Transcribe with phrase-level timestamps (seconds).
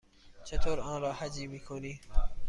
[0.43, 1.99] چطور آن را هجی می کنی؟